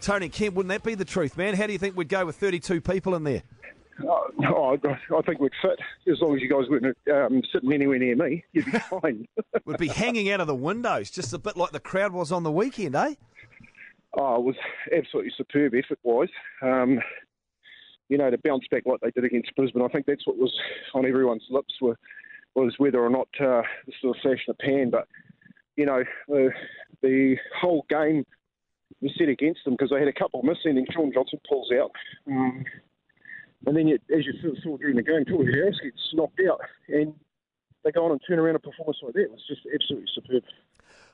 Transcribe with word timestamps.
Tony 0.00 0.28
Kemp, 0.28 0.54
wouldn't 0.56 0.70
that 0.70 0.82
be 0.82 0.94
the 0.94 1.04
truth, 1.04 1.36
man? 1.36 1.54
How 1.54 1.66
do 1.66 1.72
you 1.72 1.78
think 1.78 1.96
we'd 1.96 2.08
go 2.08 2.24
with 2.24 2.36
32 2.36 2.80
people 2.80 3.14
in 3.14 3.24
there? 3.24 3.42
Oh, 4.02 4.78
I 4.82 5.22
think 5.22 5.40
we'd 5.40 5.52
fit 5.60 5.78
as 6.10 6.20
long 6.20 6.34
as 6.34 6.40
you 6.40 6.48
guys 6.48 6.68
weren't 6.70 6.96
um, 7.12 7.42
sitting 7.52 7.72
anywhere 7.72 7.98
near 7.98 8.16
me. 8.16 8.44
You'd 8.52 8.64
be 8.64 8.78
fine. 9.02 9.26
we'd 9.64 9.78
be 9.78 9.88
hanging 9.88 10.30
out 10.30 10.40
of 10.40 10.46
the 10.46 10.54
windows, 10.54 11.10
just 11.10 11.32
a 11.32 11.38
bit 11.38 11.56
like 11.56 11.72
the 11.72 11.80
crowd 11.80 12.12
was 12.12 12.32
on 12.32 12.42
the 12.42 12.52
weekend, 12.52 12.96
eh? 12.96 13.14
Oh, 14.14 14.36
it 14.36 14.42
was 14.42 14.56
absolutely 14.96 15.32
superb 15.36 15.74
effort-wise. 15.74 16.30
Um, 16.62 17.00
you 18.08 18.18
know, 18.18 18.30
to 18.30 18.38
bounce 18.38 18.64
back 18.70 18.84
like 18.86 19.00
they 19.00 19.10
did 19.10 19.24
against 19.24 19.54
Brisbane, 19.54 19.82
I 19.82 19.88
think 19.88 20.06
that's 20.06 20.26
what 20.26 20.36
was 20.36 20.52
on 20.94 21.06
everyone's 21.06 21.46
lips 21.50 21.74
were, 21.80 21.96
was 22.54 22.74
whether 22.78 23.00
or 23.00 23.10
not 23.10 23.28
uh, 23.38 23.62
this 23.86 23.94
was 24.02 24.16
a 24.18 24.22
flash 24.22 24.44
in 24.48 24.54
the 24.54 24.54
pan. 24.54 24.90
But 24.90 25.06
you 25.76 25.86
know, 25.86 26.02
the, 26.26 26.50
the 27.02 27.36
whole 27.60 27.86
game 27.88 28.24
was 29.00 29.12
set 29.18 29.28
against 29.28 29.64
them 29.64 29.74
because 29.74 29.90
they 29.90 29.98
had 29.98 30.08
a 30.08 30.12
couple 30.12 30.40
of 30.40 30.46
missing, 30.46 30.76
and 30.78 30.86
Shaun 30.92 31.12
Johnson 31.12 31.40
pulls 31.48 31.70
out. 31.72 31.90
Um, 32.26 32.64
and 33.66 33.76
then, 33.76 33.88
you, 33.88 33.98
as 34.16 34.24
you 34.24 34.32
saw 34.62 34.76
during 34.76 34.96
the 34.96 35.02
game, 35.02 35.24
Tohu 35.24 35.44
Harris 35.52 35.78
gets 35.82 36.14
knocked 36.14 36.40
out, 36.48 36.60
and 36.88 37.14
they 37.84 37.92
go 37.92 38.04
on 38.04 38.12
and 38.12 38.20
turn 38.26 38.38
around 38.38 38.56
a 38.56 38.58
performance 38.58 38.98
like 39.02 39.14
that. 39.14 39.22
It 39.22 39.30
was 39.30 39.42
just 39.48 39.62
absolutely 39.72 40.08
superb. 40.14 40.42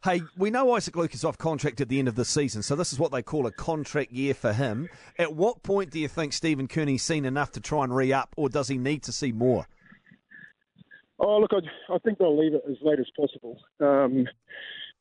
Hey, 0.04 0.22
we 0.36 0.50
know 0.50 0.74
Isaac 0.74 0.94
Luke 0.94 1.14
is 1.14 1.24
off 1.24 1.38
contract 1.38 1.80
at 1.80 1.88
the 1.88 1.98
end 1.98 2.08
of 2.08 2.14
the 2.14 2.24
season, 2.24 2.62
so 2.62 2.76
this 2.76 2.92
is 2.92 2.98
what 2.98 3.12
they 3.12 3.22
call 3.22 3.46
a 3.46 3.52
contract 3.52 4.12
year 4.12 4.34
for 4.34 4.52
him. 4.52 4.88
At 5.18 5.34
what 5.34 5.62
point 5.62 5.90
do 5.90 5.98
you 5.98 6.08
think 6.08 6.32
Stephen 6.32 6.68
Kearney's 6.68 7.02
seen 7.02 7.24
enough 7.24 7.52
to 7.52 7.60
try 7.60 7.82
and 7.82 7.94
re 7.94 8.12
up, 8.12 8.34
or 8.36 8.48
does 8.48 8.68
he 8.68 8.78
need 8.78 9.02
to 9.04 9.12
see 9.12 9.32
more? 9.32 9.66
Oh, 11.18 11.38
look, 11.38 11.50
I, 11.52 11.94
I 11.94 11.98
think 11.98 12.18
they'll 12.18 12.38
leave 12.38 12.54
it 12.54 12.62
as 12.68 12.76
late 12.82 13.00
as 13.00 13.06
possible. 13.16 13.58
Um, 13.80 14.26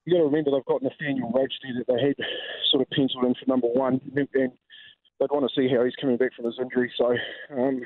you 0.06 0.14
got 0.14 0.20
to 0.20 0.26
remember 0.26 0.52
they've 0.52 0.66
got 0.66 0.82
Nathaniel 0.82 1.32
Roache 1.32 1.50
there 1.64 1.74
that 1.78 1.88
they 1.88 2.02
had 2.08 2.16
sort 2.76 2.82
of 2.82 2.90
penciled 2.92 3.24
in 3.24 3.36
for 3.36 3.48
number 3.48 3.68
one, 3.68 4.02
and 4.16 4.28
they'd 4.34 5.32
want 5.32 5.50
to 5.50 5.56
see 5.56 5.74
how 5.74 5.84
he's 5.84 5.96
coming 6.00 6.18
back 6.18 6.34
from 6.36 6.46
his 6.46 6.60
injury. 6.60 6.92
So, 6.98 7.16
um, 7.56 7.82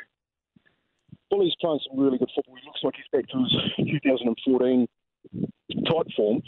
Bully's 1.29 1.53
playing 1.61 1.79
some 1.87 1.99
really 1.99 2.17
good 2.17 2.31
football. 2.33 2.55
He 2.55 2.65
looks 2.65 2.83
like 2.83 2.95
he's 2.95 3.05
back 3.11 3.29
to 3.29 3.37
his 3.37 4.01
2014 4.03 4.87
type 5.85 6.07
form. 6.15 6.41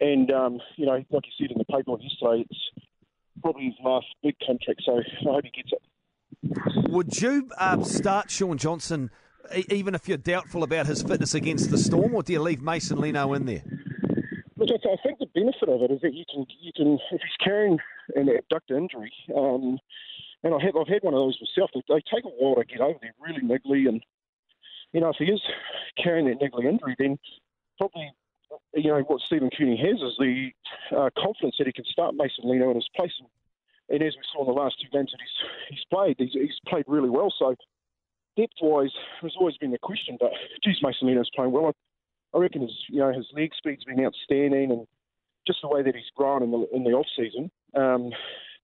And, 0.00 0.32
um, 0.32 0.58
you 0.76 0.86
know, 0.86 1.04
like 1.10 1.24
you 1.26 1.32
said 1.38 1.52
in 1.52 1.58
the 1.58 1.64
paper 1.64 1.90
on 1.90 2.00
yesterday, 2.00 2.46
it's 2.48 2.86
probably 3.42 3.66
his 3.66 3.74
last 3.84 4.06
big 4.22 4.36
contract, 4.44 4.82
so 4.84 4.98
I 4.98 5.32
hope 5.32 5.44
he 5.44 5.50
gets 5.50 5.72
it. 5.72 6.90
Would 6.90 7.20
you 7.20 7.50
uh, 7.58 7.82
start 7.84 8.30
Shaun 8.30 8.56
Johnson 8.56 9.10
even 9.70 9.94
if 9.94 10.08
you're 10.08 10.16
doubtful 10.18 10.62
about 10.62 10.86
his 10.86 11.02
fitness 11.02 11.34
against 11.34 11.70
the 11.70 11.78
Storm, 11.78 12.14
or 12.14 12.22
do 12.22 12.32
you 12.32 12.40
leave 12.40 12.62
Mason 12.62 13.00
Lino 13.00 13.34
in 13.34 13.44
there? 13.44 13.62
Look, 14.66 14.80
I 14.84 14.96
think 15.02 15.18
the 15.18 15.26
benefit 15.26 15.68
of 15.68 15.82
it 15.82 15.90
is 15.90 16.00
that 16.02 16.14
you 16.14 16.24
can, 16.32 16.46
you 16.60 16.72
can 16.74 16.94
if 17.10 17.20
he's 17.20 17.44
carrying 17.44 17.78
an 18.14 18.28
abductor 18.28 18.76
injury, 18.76 19.12
um, 19.36 19.78
and 20.44 20.54
I 20.54 20.58
have, 20.64 20.76
I've 20.76 20.88
had 20.88 21.02
one 21.02 21.14
of 21.14 21.20
those 21.20 21.38
myself. 21.40 21.70
They, 21.74 21.82
they 21.88 22.02
take 22.12 22.24
a 22.24 22.28
while 22.28 22.56
to 22.56 22.64
get 22.64 22.80
over. 22.80 22.98
They're 23.00 23.14
really 23.20 23.42
niggly, 23.42 23.88
and 23.88 24.02
you 24.92 25.00
know, 25.00 25.10
if 25.10 25.16
he 25.18 25.24
is 25.26 25.40
carrying 26.02 26.26
that 26.26 26.40
niggly 26.40 26.64
injury, 26.64 26.94
then 26.98 27.18
probably 27.78 28.12
you 28.74 28.90
know, 28.90 29.00
what 29.00 29.20
Stephen 29.26 29.50
Kearney 29.56 29.76
has 29.76 30.00
is 30.00 30.16
the 30.18 30.50
uh, 30.96 31.10
confidence 31.18 31.56
that 31.58 31.66
he 31.66 31.72
can 31.72 31.84
start 31.84 32.14
Mason 32.14 32.44
Lino 32.44 32.70
in 32.70 32.76
his 32.76 32.88
place. 32.94 33.12
And, 33.18 33.28
and, 33.88 34.02
as 34.06 34.14
we 34.14 34.22
saw 34.32 34.42
in 34.42 34.54
the 34.54 34.60
last 34.60 34.76
two 34.80 34.88
games 34.92 35.10
that 35.12 35.20
he's, 35.20 35.78
he's 35.78 35.84
played, 35.92 36.16
he's, 36.18 36.32
he's 36.32 36.60
played 36.66 36.84
really 36.86 37.10
well. 37.10 37.32
So 37.38 37.54
depth 38.36 38.54
wise, 38.60 38.92
has 39.22 39.34
always 39.38 39.56
been 39.58 39.70
the 39.70 39.78
question. 39.78 40.16
But 40.20 40.32
geez, 40.62 40.78
Mason 40.82 41.08
Lino's 41.08 41.30
playing 41.34 41.52
well. 41.52 41.72
I, 42.34 42.38
reckon 42.38 42.62
his 42.62 42.76
you 42.88 43.00
know 43.00 43.12
his 43.12 43.26
leg 43.34 43.50
speed's 43.56 43.84
been 43.84 44.04
outstanding, 44.04 44.70
and 44.70 44.86
just 45.46 45.60
the 45.62 45.68
way 45.68 45.82
that 45.82 45.94
he's 45.94 46.10
grown 46.16 46.42
in 46.42 46.50
the 46.50 46.66
in 46.72 46.84
the 46.84 46.90
off 46.90 47.06
season. 47.16 47.50
Um, 47.74 48.10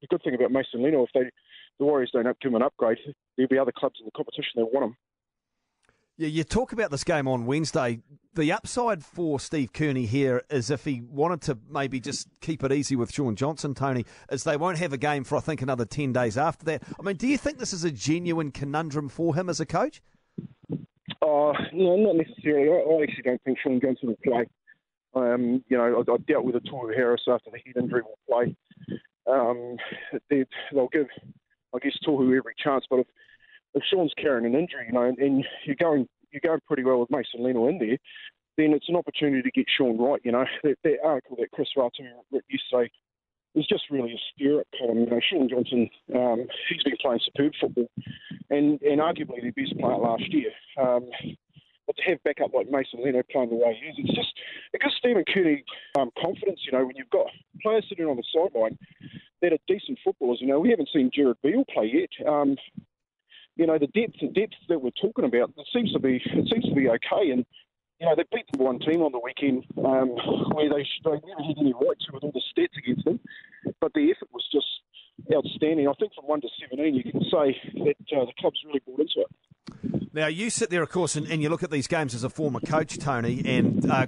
the 0.01 0.07
good 0.09 0.23
thing 0.23 0.35
about 0.35 0.53
Mason 0.53 0.83
Lino, 0.83 1.03
if 1.03 1.11
they 1.15 1.31
the 1.79 1.85
Warriors 1.85 2.11
don't 2.13 2.25
give 2.41 2.51
him 2.51 2.57
an 2.57 2.63
upgrade, 2.63 2.99
there'll 3.37 3.49
be 3.49 3.59
other 3.59 3.73
clubs 3.77 3.97
in 4.01 4.07
the 4.07 4.13
competition 4.13 4.53
that 4.57 4.67
want 4.67 4.87
him. 4.87 4.97
Yeah, 6.17 6.27
you 6.27 6.43
talk 6.43 6.73
about 6.73 6.91
this 6.91 7.05
game 7.05 7.29
on 7.29 7.47
Wednesday. 7.47 8.01
The 8.35 8.51
upside 8.51 9.05
for 9.05 9.39
Steve 9.39 9.73
Kearney 9.73 10.05
here 10.05 10.43
is 10.51 10.69
if 10.69 10.85
he 10.85 11.01
wanted 11.01 11.43
to 11.43 11.59
maybe 11.71 12.01
just 12.01 12.27
keep 12.41 12.65
it 12.65 12.73
easy 12.73 12.97
with 12.97 13.15
Shaun 13.15 13.37
Johnson, 13.37 13.73
Tony, 13.73 14.05
is 14.29 14.43
they 14.43 14.57
won't 14.57 14.79
have 14.79 14.93
a 14.93 14.99
game 14.99 15.23
for 15.23 15.37
I 15.37 15.41
think 15.41 15.63
another 15.63 15.85
ten 15.85 16.13
days 16.13 16.37
after 16.37 16.65
that. 16.67 16.83
I 16.99 17.03
mean, 17.05 17.15
do 17.15 17.29
you 17.29 17.39
think 17.39 17.59
this 17.59 17.73
is 17.73 17.85
a 17.85 17.93
genuine 17.93 18.51
conundrum 18.51 19.09
for 19.09 19.37
him 19.37 19.49
as 19.49 19.61
a 19.61 19.67
coach? 19.67 20.03
Oh, 21.29 21.53
no, 21.75 21.97
not 21.97 22.17
necessarily. 22.17 22.71
I, 22.71 22.91
I 22.91 23.03
actually 23.03 23.23
don't 23.23 23.43
think 23.43 23.59
Shaun 23.63 23.81
Johnson 23.81 24.09
will 24.09 24.19
play. 24.25 24.47
Um, 25.15 25.63
you 25.69 25.77
know, 25.77 25.85
I, 25.85 26.13
I 26.13 26.17
dealt 26.27 26.45
with 26.45 26.57
a 26.57 26.61
Tohu 26.61 26.95
Harris 26.95 27.23
after 27.29 27.51
the 27.51 27.59
head 27.59 27.77
injury 27.77 28.03
will 28.03 28.19
play. 28.27 28.57
Um, 29.27 29.77
they, 30.31 30.47
will 30.73 30.89
give, 30.91 31.07
I 31.75 31.79
guess, 31.81 31.99
Tohu 32.07 32.35
every 32.37 32.55
chance, 32.59 32.87
but 32.89 33.01
if 33.01 33.07
if 33.75 33.83
Shaun's 33.93 34.15
carrying 34.17 34.47
an 34.47 34.59
injury, 34.59 34.87
you 34.87 34.95
know, 34.95 35.03
and, 35.03 35.19
and 35.19 35.45
you're 35.67 35.77
going 35.77 36.09
you're 36.33 36.41
going 36.43 36.61
pretty 36.67 36.85
well 36.85 37.01
with 37.01 37.11
Mason 37.11 37.45
Lino 37.45 37.69
in 37.69 37.79
there, 37.79 37.99
then 38.57 38.73
it's 38.73 38.89
an 38.89 38.97
opportunity 38.97 39.43
to 39.43 39.51
get 39.51 39.67
Shaun 39.77 39.99
right. 39.99 40.21
You 40.25 40.33
know, 40.33 40.47
that, 40.63 40.77
that 40.85 40.97
article 41.05 41.37
that 41.41 41.51
Chris 41.53 41.69
Rattue 41.77 42.09
wrote 42.33 42.45
yesterday 42.49 42.91
was 43.59 43.67
just 43.67 43.91
really 43.91 44.15
a 44.15 44.59
up 44.59 44.67
column. 44.79 45.01
You 45.01 45.07
know, 45.07 45.21
Shaun 45.21 45.49
Johnson, 45.49 45.91
um, 46.15 46.47
he's 46.69 46.83
been 46.83 46.97
playing 47.01 47.21
superb 47.25 47.53
football, 47.61 47.91
and 48.51 48.81
and 48.83 49.01
arguably 49.01 49.43
the 49.43 49.51
best 49.51 49.79
player 49.79 49.97
last 49.97 50.33
year. 50.33 50.51
Um, 50.81 51.11
but 51.87 51.97
to 51.97 52.03
have 52.11 52.23
backup 52.23 52.53
like 52.55 52.71
Mason 52.71 53.03
Lino 53.03 53.23
playing 53.31 53.51
the 53.51 53.57
way 53.57 53.79
he 53.81 53.89
is, 53.89 53.97
it's 53.99 54.15
just 54.15 54.33
it 54.73 54.81
gives 54.81 54.95
Stephen 54.97 55.25
Kearney 55.33 55.65
um, 55.99 56.11
confidence. 56.21 56.61
You 56.65 56.73
know, 56.73 56.87
when 56.87 56.97
you've 56.97 57.11
got 57.11 57.27
players 57.63 57.87
sitting 57.89 58.07
on 58.07 58.17
the 58.17 58.25
sideline 58.33 58.79
that 59.43 59.53
are 59.53 59.59
decent 59.67 59.99
footballers. 60.05 60.39
You 60.41 60.49
know, 60.49 60.61
we 60.61 60.71
haven't 60.71 60.91
seen 60.93 61.11
Jared 61.15 61.39
Beale 61.43 61.65
play 61.73 61.91
yet. 61.93 62.27
Um, 62.27 62.57
you 63.57 63.67
know, 63.67 63.79
the 63.79 63.89
depth 63.89 64.17
and 64.21 64.35
depth 64.35 64.55
that 64.69 64.81
we're 64.81 64.91
talking 64.91 65.25
about, 65.25 65.51
it 65.57 65.67
seems 65.73 65.93
to 65.93 65.99
be 65.99 66.23
it 66.25 66.49
seems 66.53 66.65
to 66.65 66.75
be 66.75 66.89
okay. 66.89 67.31
And 67.31 67.45
you 68.01 68.07
know, 68.07 68.15
they 68.15 68.25
beat 68.33 68.47
the 68.53 68.63
one 68.63 68.79
team 68.79 69.03
on 69.03 69.13
the 69.13 69.19
weekend 69.19 69.65
um, 69.79 70.11
where 70.55 70.69
they, 70.71 70.87
they 71.05 71.11
never 71.27 71.43
had 71.43 71.59
any 71.59 71.73
right 71.73 71.99
to 72.07 72.13
with 72.13 72.23
all 72.23 72.33
the 72.33 72.43
stats 72.55 72.77
against 72.79 73.05
them, 73.05 73.19
but 73.81 73.93
the 73.95 74.11
effort 74.11 74.29
was 74.33 74.47
just 74.53 74.67
outstanding. 75.35 75.89
I 75.89 75.93
think 75.99 76.15
from 76.15 76.27
one 76.27 76.41
to 76.41 76.49
seventeen, 76.61 76.95
you 76.95 77.03
can 77.03 77.21
say 77.23 77.57
that 77.85 78.17
uh, 78.17 78.25
the 78.25 78.33
club's 78.39 78.61
really 78.65 78.81
bought 78.87 79.01
into 79.01 79.27
it. 79.27 80.15
Now 80.15 80.29
you 80.29 80.51
sit 80.51 80.71
there, 80.71 80.83
of 80.83 80.91
course, 80.91 81.17
and, 81.17 81.27
and, 81.27 81.43
you 81.43 81.49
look 81.49 81.63
at 81.63 81.71
these 81.71 81.87
games 81.87 82.15
as 82.15 82.25
a 82.25 82.31
former 82.31 82.61
coach, 82.61 82.99
Tony, 82.99 83.43
and 83.45 83.89
uh, 83.91 84.07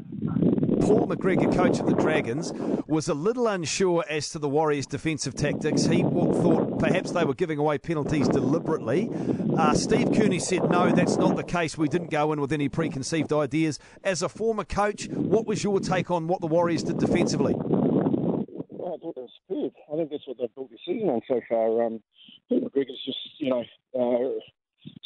Paul 0.80 1.06
McGregor, 1.06 1.54
coach 1.54 1.78
of 1.78 1.86
the 1.86 1.94
Dragons, 1.94 2.52
was 2.86 3.08
a 3.08 3.14
little 3.14 3.46
unsure 3.46 4.04
as 4.08 4.30
to 4.30 4.38
the 4.38 4.48
Warriors' 4.48 4.86
defensive 4.86 5.34
tactics. 5.34 5.84
He 5.84 6.02
thought 6.02 6.78
perhaps 6.78 7.12
they 7.12 7.24
were 7.24 7.34
giving 7.34 7.58
away 7.58 7.78
penalties 7.78 8.28
deliberately. 8.28 9.10
Uh, 9.58 9.74
Steve 9.74 10.12
Kearney 10.14 10.38
said, 10.38 10.70
no, 10.70 10.90
that's 10.90 11.16
not 11.16 11.36
the 11.36 11.44
case. 11.44 11.76
We 11.78 11.88
didn't 11.88 12.10
go 12.10 12.32
in 12.32 12.40
with 12.40 12.52
any 12.52 12.68
preconceived 12.68 13.32
ideas. 13.32 13.78
As 14.02 14.22
a 14.22 14.28
former 14.28 14.64
coach, 14.64 15.08
what 15.08 15.46
was 15.46 15.62
your 15.62 15.80
take 15.80 16.10
on 16.10 16.26
what 16.26 16.40
the 16.40 16.46
Warriors 16.46 16.82
did 16.82 16.98
defensively? 16.98 17.54
Oh, 17.54 18.44
I 18.48 18.98
thought 18.98 19.16
it 19.16 19.22
was 19.22 19.30
superb. 19.48 19.72
I 19.92 19.96
think 19.96 20.10
that's 20.10 20.26
what 20.26 20.38
they've 20.38 20.54
built 20.54 20.70
the 20.70 20.78
season 20.86 21.08
on 21.08 21.20
so 21.28 21.40
far. 21.48 21.84
Um, 21.84 22.02
Paul 22.48 22.60
McGregor's 22.60 23.04
just, 23.04 23.18
you 23.38 23.50
know, 23.50 23.64
uh, 23.94 24.40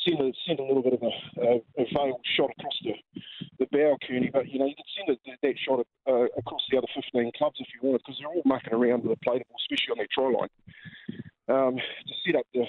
sent 0.05 0.21
a, 0.21 0.33
sent 0.47 0.61
a 0.61 0.63
little 0.63 0.83
bit 0.83 0.95
of 0.95 1.03
a, 1.03 1.41
a, 1.41 1.57
a 1.83 1.85
veiled 1.93 2.21
shot 2.37 2.51
across 2.59 2.79
the, 2.85 2.93
the 3.59 3.67
bow, 3.71 3.97
Kearney, 4.07 4.31
but 4.33 4.49
you 4.49 4.59
know 4.59 4.67
you 4.67 4.75
could 4.75 4.91
send 4.97 5.09
a, 5.11 5.37
that 5.43 5.55
shot 5.59 5.87
uh, 6.09 6.27
across 6.37 6.63
the 6.71 6.79
other 6.79 6.87
15 6.95 7.33
clubs 7.37 7.57
if 7.61 7.69
you 7.75 7.87
wanted, 7.87 8.03
because 8.05 8.19
they're 8.19 8.29
all 8.29 8.43
mucking 8.45 8.73
around 8.73 9.05
with 9.05 9.19
the 9.19 9.25
play 9.25 9.43
especially 9.43 9.93
on 9.93 9.99
their 9.99 10.13
try 10.13 10.31
line, 10.31 10.53
um, 11.49 11.77
to 11.77 12.15
set 12.27 12.37
up 12.37 12.47
the, 12.53 12.65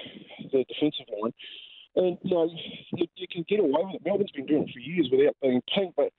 the 0.51 0.65
defensive 0.69 1.09
line. 1.21 1.33
And 1.95 2.17
you 2.23 2.35
know 2.35 2.49
you, 2.93 3.07
you 3.15 3.27
can 3.31 3.45
get 3.47 3.59
away 3.59 3.81
with 3.85 3.95
it. 3.95 4.05
Melbourne's 4.05 4.31
been 4.31 4.45
doing 4.45 4.67
it 4.67 4.73
for 4.73 4.79
years 4.79 5.09
without 5.11 5.35
being 5.41 5.61
pink, 5.73 5.93
but 5.95 6.11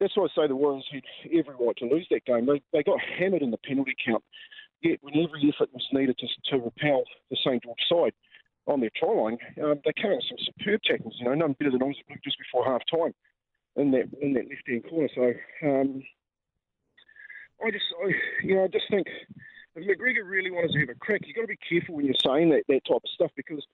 that's 0.00 0.16
why 0.16 0.24
I 0.24 0.28
say 0.34 0.48
the 0.48 0.56
Warriors 0.56 0.86
had 0.92 1.02
every 1.32 1.54
right 1.58 1.76
to 1.78 1.86
lose 1.86 2.06
that 2.10 2.24
game. 2.24 2.46
They, 2.46 2.62
they 2.72 2.82
got 2.82 3.00
hammered 3.00 3.42
in 3.42 3.50
the 3.50 3.58
penalty 3.58 3.94
count, 4.04 4.22
yet 4.82 4.98
when 5.02 5.14
every 5.14 5.52
effort 5.52 5.70
was 5.72 5.86
needed 5.92 6.18
to, 6.18 6.26
to 6.50 6.64
repel 6.64 7.04
the 7.30 7.36
St 7.44 7.62
George 7.62 7.78
side 7.88 8.14
on 8.66 8.80
their 8.80 8.90
try 8.96 9.12
line, 9.12 9.38
um, 9.62 9.80
they 9.84 9.92
came 9.92 10.16
with 10.16 10.24
some 10.28 10.38
superb 10.40 10.80
tackles. 10.82 11.14
You 11.18 11.26
know, 11.26 11.34
none 11.34 11.54
better 11.58 11.70
than 11.70 11.82
Isaac 11.82 12.06
Luke 12.08 12.24
just 12.24 12.38
before 12.38 12.64
half 12.64 12.82
time 12.90 13.14
in 13.76 13.90
that 13.92 14.08
in 14.20 14.34
that 14.34 14.48
left 14.48 14.66
hand 14.66 14.84
corner. 14.88 15.08
So 15.14 15.32
um, 15.66 16.02
I 17.64 17.70
just, 17.70 17.84
I, 18.02 18.12
you 18.42 18.56
know, 18.56 18.64
I 18.64 18.68
just 18.68 18.88
think 18.90 19.06
if 19.76 19.84
McGregor 19.84 20.28
really 20.28 20.50
wants 20.50 20.74
to 20.74 20.80
have 20.80 20.88
a 20.88 20.94
crack, 20.94 21.22
you've 21.24 21.36
got 21.36 21.42
to 21.42 21.48
be 21.48 21.58
careful 21.68 21.96
when 21.96 22.06
you're 22.06 22.14
saying 22.24 22.50
that 22.50 22.64
that 22.68 22.84
type 22.84 23.02
of 23.02 23.10
stuff 23.14 23.30
because 23.36 23.64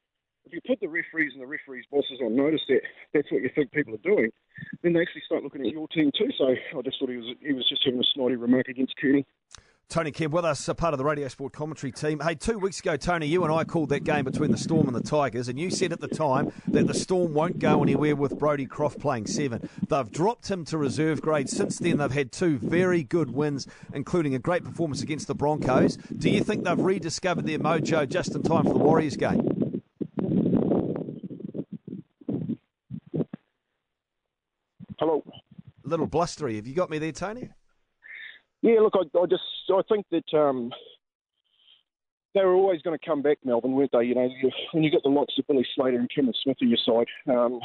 if 0.46 0.52
you 0.52 0.60
put 0.66 0.80
the 0.80 0.88
referees 0.88 1.32
and 1.34 1.42
the 1.42 1.46
referees' 1.46 1.84
bosses 1.90 2.20
on 2.22 2.34
notice 2.34 2.62
that 2.68 2.80
that's 3.12 3.30
what 3.30 3.42
you 3.42 3.50
think 3.54 3.70
people 3.72 3.94
are 3.94 3.98
doing, 3.98 4.30
then 4.82 4.92
they 4.92 5.00
actually 5.00 5.22
start 5.26 5.42
looking 5.42 5.60
at 5.60 5.72
your 5.72 5.86
team 5.88 6.10
too. 6.16 6.30
So 6.36 6.48
I 6.48 6.82
just 6.82 6.98
thought 6.98 7.10
he 7.10 7.16
was 7.16 7.36
he 7.40 7.52
was 7.52 7.68
just 7.68 7.84
having 7.84 8.00
a 8.00 8.04
snotty 8.04 8.36
remark 8.36 8.68
against 8.68 8.96
Kearney. 8.96 9.26
Tony 9.90 10.12
Kemp 10.12 10.32
with 10.32 10.44
us, 10.44 10.68
a 10.68 10.74
part 10.74 10.94
of 10.94 10.98
the 10.98 11.04
Radio 11.04 11.26
Sport 11.26 11.52
commentary 11.52 11.90
team. 11.90 12.20
Hey, 12.20 12.36
two 12.36 12.60
weeks 12.60 12.78
ago, 12.78 12.96
Tony, 12.96 13.26
you 13.26 13.42
and 13.42 13.52
I 13.52 13.64
called 13.64 13.88
that 13.88 14.04
game 14.04 14.24
between 14.24 14.52
the 14.52 14.56
Storm 14.56 14.86
and 14.86 14.94
the 14.94 15.02
Tigers, 15.02 15.48
and 15.48 15.58
you 15.58 15.68
said 15.68 15.92
at 15.92 16.00
the 16.00 16.06
time 16.06 16.52
that 16.68 16.86
the 16.86 16.94
Storm 16.94 17.34
won't 17.34 17.58
go 17.58 17.82
anywhere 17.82 18.14
with 18.14 18.38
Brodie 18.38 18.66
Croft 18.66 19.00
playing 19.00 19.26
seven. 19.26 19.68
They've 19.88 20.08
dropped 20.08 20.48
him 20.48 20.64
to 20.66 20.78
reserve 20.78 21.20
grade. 21.20 21.50
Since 21.50 21.80
then, 21.80 21.96
they've 21.96 22.12
had 22.12 22.30
two 22.30 22.58
very 22.58 23.02
good 23.02 23.30
wins, 23.32 23.66
including 23.92 24.36
a 24.36 24.38
great 24.38 24.62
performance 24.62 25.02
against 25.02 25.26
the 25.26 25.34
Broncos. 25.34 25.96
Do 25.96 26.30
you 26.30 26.44
think 26.44 26.62
they've 26.62 26.78
rediscovered 26.78 27.44
their 27.44 27.58
mojo 27.58 28.08
just 28.08 28.36
in 28.36 28.44
time 28.44 28.66
for 28.66 28.72
the 28.72 28.78
Warriors 28.78 29.16
game? 29.16 29.82
Hello. 35.00 35.24
A 35.84 35.88
little 35.88 36.06
blustery. 36.06 36.54
Have 36.54 36.68
you 36.68 36.74
got 36.74 36.90
me 36.90 36.98
there, 36.98 37.10
Tony? 37.10 37.48
Yeah, 38.62 38.80
look, 38.80 38.94
I, 38.94 39.18
I 39.18 39.26
just 39.26 39.42
I 39.78 39.82
think 39.88 40.06
that 40.10 40.38
um, 40.38 40.72
they 42.34 42.44
were 42.44 42.54
always 42.54 42.82
going 42.82 42.98
to 42.98 43.06
come 43.06 43.22
back, 43.22 43.38
Melbourne, 43.44 43.72
weren't 43.72 43.92
they? 43.92 44.04
You 44.04 44.14
know, 44.14 44.28
when 44.72 44.82
you 44.82 44.90
got 44.90 45.02
the 45.02 45.08
likes 45.08 45.34
of 45.38 45.46
Billy 45.46 45.66
Slater 45.74 45.98
and 45.98 46.10
Cameron 46.14 46.34
Smith 46.42 46.58
on 46.62 46.68
your 46.68 46.78
side, 46.84 47.34
um, 47.34 47.60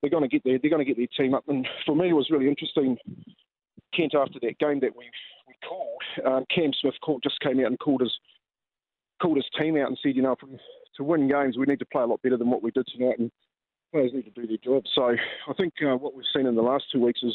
they're 0.00 0.10
going 0.10 0.22
to 0.22 0.28
get 0.28 0.42
their 0.44 0.58
they're 0.58 0.70
going 0.70 0.84
to 0.84 0.92
get 0.92 0.96
their 0.96 1.06
team 1.16 1.34
up. 1.34 1.44
And 1.48 1.66
for 1.84 1.94
me, 1.94 2.10
it 2.10 2.14
was 2.14 2.30
really 2.30 2.48
interesting, 2.48 2.96
Kent, 3.94 4.14
after 4.14 4.38
that 4.40 4.58
game 4.58 4.80
that 4.80 4.96
we 4.96 5.04
we 5.46 5.54
called. 5.68 6.02
Um, 6.26 6.44
Cam 6.54 6.72
Smith 6.80 6.94
called, 7.02 7.22
just 7.22 7.40
came 7.40 7.60
out 7.60 7.66
and 7.66 7.78
called 7.78 8.00
his 8.00 8.12
called 9.20 9.36
his 9.36 9.48
team 9.58 9.76
out 9.76 9.88
and 9.88 9.98
said, 10.02 10.16
you 10.16 10.22
know, 10.22 10.36
to 10.96 11.04
win 11.04 11.28
games, 11.28 11.58
we 11.58 11.66
need 11.66 11.78
to 11.78 11.86
play 11.86 12.02
a 12.02 12.06
lot 12.06 12.22
better 12.22 12.38
than 12.38 12.50
what 12.50 12.62
we 12.62 12.70
did 12.70 12.86
tonight, 12.86 13.18
and 13.18 13.30
players 13.92 14.12
need 14.14 14.24
to 14.24 14.30
do 14.30 14.46
their 14.46 14.56
job. 14.56 14.84
So 14.94 15.14
I 15.48 15.52
think 15.58 15.74
uh, 15.82 15.96
what 15.96 16.14
we've 16.14 16.24
seen 16.34 16.46
in 16.46 16.54
the 16.54 16.62
last 16.62 16.84
two 16.90 17.00
weeks 17.00 17.22
is 17.22 17.34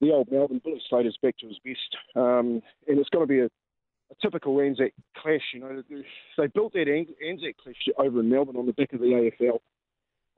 the 0.00 0.12
old 0.12 0.30
Melbourne 0.30 0.60
Billy 0.64 0.80
Slater's 0.88 1.18
back 1.22 1.36
to 1.38 1.48
his 1.48 1.58
best, 1.64 1.96
um, 2.16 2.62
and 2.86 2.98
it's 2.98 3.10
going 3.10 3.26
to 3.26 3.32
be 3.32 3.40
a, 3.40 3.46
a, 3.46 4.14
typical 4.22 4.60
Anzac 4.60 4.92
clash. 5.16 5.42
You 5.52 5.60
know, 5.60 5.82
they 6.36 6.46
built 6.48 6.72
that 6.74 6.88
Anzac 6.88 7.56
clash 7.62 7.88
over 7.98 8.20
in 8.20 8.30
Melbourne 8.30 8.56
on 8.56 8.66
the 8.66 8.72
back 8.72 8.92
of 8.92 9.00
the 9.00 9.30
AFL, 9.40 9.58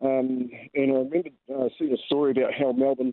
um, 0.03 0.51
and 0.75 0.93
I 0.93 0.95
remember 0.95 1.31
uh, 1.55 1.69
seeing 1.79 1.93
a 1.93 2.07
story 2.07 2.33
about 2.33 2.55
how 2.59 2.73
Melbourne 2.73 3.13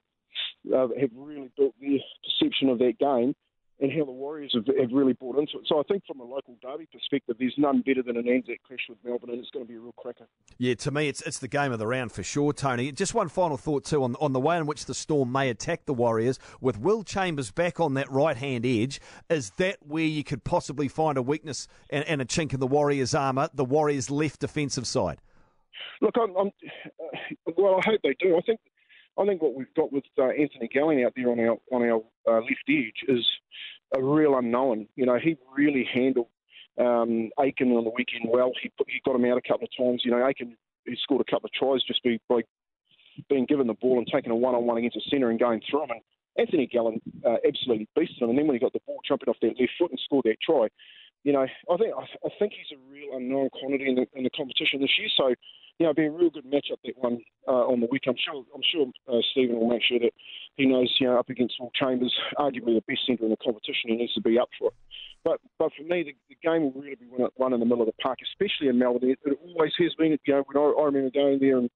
uh, 0.73 0.87
have 0.99 1.09
really 1.15 1.51
built 1.57 1.75
their 1.79 1.99
perception 2.23 2.69
of 2.69 2.79
that 2.79 2.97
game 2.99 3.33
and 3.79 3.91
how 3.91 4.05
the 4.05 4.11
Warriors 4.11 4.55
have, 4.55 4.65
have, 4.75 4.89
really 4.91 5.13
bought 5.13 5.37
into 5.37 5.57
it. 5.57 5.65
So 5.67 5.79
I 5.79 5.83
think 5.83 6.03
from 6.07 6.19
a 6.19 6.23
local 6.23 6.57
derby 6.61 6.87
perspective, 6.91 7.35
there's 7.39 7.53
none 7.57 7.81
better 7.81 8.01
than 8.01 8.17
an 8.17 8.27
Anzac 8.27 8.59
clash 8.67 8.79
with 8.89 8.97
Melbourne, 9.03 9.29
and 9.29 9.39
it's 9.39 9.51
going 9.51 9.65
to 9.65 9.69
be 9.69 9.75
a 9.75 9.79
real 9.79 9.93
cracker. 9.97 10.27
Yeah, 10.57 10.73
to 10.75 10.91
me, 10.91 11.07
it's 11.07 11.21
it's 11.21 11.39
the 11.39 11.47
game 11.47 11.71
of 11.71 11.79
the 11.79 11.87
round 11.87 12.11
for 12.11 12.23
sure, 12.23 12.53
Tony. 12.53 12.91
Just 12.91 13.13
one 13.13 13.29
final 13.29 13.57
thought 13.57 13.85
too 13.85 14.03
on 14.03 14.15
on 14.19 14.33
the 14.33 14.39
way 14.39 14.57
in 14.57 14.65
which 14.65 14.85
the 14.85 14.95
Storm 14.95 15.31
may 15.31 15.49
attack 15.49 15.85
the 15.85 15.93
Warriors 15.93 16.39
with 16.59 16.79
Will 16.79 17.03
Chambers 17.03 17.51
back 17.51 17.79
on 17.79 17.93
that 17.95 18.11
right 18.11 18.37
hand 18.37 18.65
edge. 18.65 18.99
Is 19.29 19.51
that 19.57 19.77
where 19.81 20.03
you 20.03 20.23
could 20.23 20.43
possibly 20.43 20.87
find 20.87 21.17
a 21.17 21.21
weakness 21.21 21.67
and, 21.89 22.03
and 22.05 22.21
a 22.21 22.25
chink 22.25 22.53
in 22.53 22.59
the 22.59 22.67
Warriors' 22.67 23.13
armour? 23.13 23.49
The 23.53 23.65
Warriors' 23.65 24.09
left 24.09 24.39
defensive 24.39 24.87
side. 24.87 25.21
Look, 26.01 26.15
I'm, 26.19 26.35
I'm 26.35 26.47
uh, 26.47 27.51
well. 27.57 27.79
I 27.83 27.89
hope 27.89 28.01
they 28.03 28.15
do. 28.19 28.37
I 28.37 28.41
think 28.41 28.59
I 29.19 29.25
think 29.25 29.41
what 29.41 29.55
we've 29.55 29.73
got 29.75 29.91
with 29.91 30.03
uh, 30.17 30.27
Anthony 30.27 30.69
Gelling 30.73 31.05
out 31.05 31.13
there 31.15 31.29
on 31.31 31.39
our 31.39 31.57
on 31.71 31.83
our 31.83 32.01
uh, 32.27 32.41
left 32.41 32.69
edge 32.69 33.03
is 33.07 33.25
a 33.95 34.01
real 34.01 34.37
unknown. 34.37 34.87
You 34.95 35.05
know, 35.05 35.17
he 35.17 35.37
really 35.55 35.87
handled 35.91 36.27
um, 36.77 37.29
Aitken 37.39 37.71
on 37.71 37.83
the 37.83 37.91
weekend 37.95 38.25
well. 38.27 38.51
He 38.61 38.69
put, 38.77 38.87
he 38.89 39.01
got 39.05 39.15
him 39.15 39.25
out 39.25 39.37
a 39.37 39.41
couple 39.41 39.65
of 39.65 39.75
times. 39.77 40.01
You 40.03 40.11
know, 40.11 40.27
Aitken 40.27 40.55
he 40.85 40.95
scored 41.01 41.21
a 41.21 41.31
couple 41.31 41.47
of 41.47 41.53
tries 41.53 41.83
just 41.83 42.03
by, 42.03 42.17
by 42.29 42.41
being 43.29 43.45
given 43.45 43.67
the 43.67 43.73
ball 43.73 43.97
and 43.97 44.07
taking 44.07 44.31
a 44.31 44.35
one-on-one 44.35 44.77
against 44.77 44.97
a 44.97 45.09
centre 45.09 45.29
and 45.29 45.39
going 45.39 45.61
through 45.69 45.83
him. 45.83 45.91
And 45.91 46.01
Anthony 46.37 46.69
Gelling 46.73 47.01
uh, 47.25 47.37
absolutely 47.45 47.87
beasted 47.97 48.21
him. 48.21 48.29
And 48.29 48.37
then 48.37 48.47
when 48.47 48.55
he 48.55 48.59
got 48.59 48.73
the 48.73 48.81
ball 48.85 48.99
jumping 49.07 49.29
off 49.29 49.37
that 49.41 49.59
left 49.59 49.73
foot 49.77 49.91
and 49.91 49.99
scored 49.99 50.25
that 50.25 50.37
try, 50.41 50.67
you 51.23 51.33
know, 51.33 51.41
I 51.43 51.77
think 51.77 51.93
I, 51.97 52.29
think 52.39 52.53
he's 52.53 52.77
a 52.77 52.91
real 52.91 53.17
unknown 53.17 53.49
quantity 53.49 53.89
in 53.89 53.95
the, 53.95 54.07
in 54.13 54.23
the 54.23 54.29
competition 54.29 54.79
this 54.79 54.97
year. 54.97 55.09
So 55.17 55.33
you 55.79 55.85
know, 55.85 55.91
it'll 55.91 56.01
be 56.01 56.05
a 56.05 56.11
real 56.11 56.29
good 56.29 56.45
matchup 56.45 56.81
that 56.85 56.97
one 56.97 57.19
uh, 57.47 57.69
on 57.69 57.79
the 57.79 57.87
week. 57.91 58.03
I'm 58.07 58.15
sure. 58.17 58.43
I'm 58.53 58.61
sure 58.71 58.87
uh, 59.07 59.21
Stephen 59.31 59.59
will 59.59 59.69
make 59.69 59.83
sure 59.83 59.99
that 59.99 60.11
he 60.55 60.65
knows, 60.65 60.93
you 60.99 61.07
know, 61.07 61.19
up 61.19 61.29
against 61.29 61.55
Will 61.59 61.71
Chambers, 61.75 62.13
arguably 62.37 62.75
the 62.75 62.83
best 62.87 63.05
centre 63.05 63.25
in 63.25 63.29
the 63.29 63.37
competition, 63.37 63.89
he 63.89 63.95
needs 63.95 64.13
to 64.13 64.21
be 64.21 64.39
up 64.39 64.49
for 64.57 64.69
it. 64.69 64.73
But 65.23 65.39
but 65.59 65.71
for 65.77 65.83
me, 65.83 66.03
the, 66.03 66.15
the 66.29 66.37
game 66.41 66.63
will 66.63 66.81
really 66.81 66.95
be 66.95 67.07
won 67.09 67.53
in 67.53 67.59
the 67.59 67.65
middle 67.65 67.81
of 67.81 67.87
the 67.87 68.01
park, 68.01 68.19
especially 68.23 68.69
in 68.69 68.79
Melbourne. 68.79 69.11
It, 69.11 69.19
it 69.25 69.37
always 69.45 69.73
has 69.79 69.93
been. 69.95 70.17
You 70.25 70.33
know, 70.33 70.43
when 70.47 70.57
I, 70.57 70.81
I 70.81 70.85
remember 70.85 71.11
going 71.11 71.39
there 71.39 71.57
and 71.57 71.69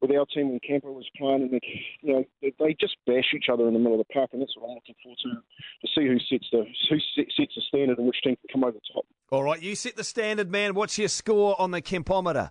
with 0.00 0.10
our 0.10 0.26
team 0.26 0.50
when 0.50 0.60
Camper 0.60 0.92
was 0.92 1.08
playing, 1.16 1.42
and 1.42 1.52
they, 1.52 1.60
you 2.02 2.12
know 2.12 2.24
they 2.58 2.76
just 2.80 2.96
bash 3.06 3.32
each 3.34 3.46
other 3.52 3.66
in 3.68 3.74
the 3.74 3.78
middle 3.78 4.00
of 4.00 4.06
the 4.06 4.12
park, 4.12 4.30
and 4.32 4.42
that's 4.42 4.56
what 4.56 4.68
I'm 4.68 4.74
looking 4.74 4.94
forward 5.02 5.18
to 5.22 5.30
to 5.30 5.88
see 5.94 6.06
who 6.06 6.18
sets 6.18 6.48
the 6.50 6.64
who 6.90 6.98
sets 7.14 7.54
the 7.54 7.62
standard 7.68 7.98
and 7.98 8.06
which 8.06 8.20
team 8.22 8.36
can 8.36 8.60
come 8.60 8.64
over 8.64 8.72
the 8.72 8.92
top. 8.92 9.06
All 9.30 9.42
right, 9.42 9.62
you 9.62 9.74
set 9.74 9.96
the 9.96 10.04
standard, 10.04 10.50
man. 10.50 10.74
What's 10.74 10.98
your 10.98 11.08
score 11.08 11.60
on 11.60 11.70
the 11.70 11.80
Kempometer? 11.80 12.50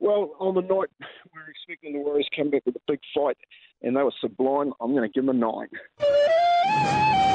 Well, 0.00 0.34
on 0.38 0.54
the 0.54 0.60
night 0.60 0.90
we 1.32 1.40
are 1.40 1.48
expecting 1.48 1.94
the 1.94 2.00
Warriors 2.00 2.28
come 2.36 2.50
back 2.50 2.62
with 2.66 2.76
a 2.76 2.80
big 2.86 3.00
fight, 3.14 3.38
and 3.82 3.96
they 3.96 4.02
were 4.02 4.12
sublime. 4.20 4.72
I'm 4.80 4.92
going 4.92 5.02
to 5.02 5.08
give 5.12 5.26
them 5.26 5.36
a 5.36 5.38
nine. 5.38 5.68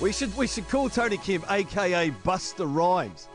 we 0.00 0.12
should 0.12 0.36
we 0.36 0.46
should 0.46 0.68
call 0.68 0.88
Tony 0.88 1.16
Kim, 1.16 1.42
aka 1.48 2.10
Busta 2.24 2.66
Rhymes. 2.66 3.28